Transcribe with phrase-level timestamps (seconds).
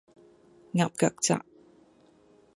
[0.73, 1.45] 鴨腳扎